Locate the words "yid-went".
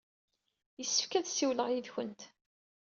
1.71-2.21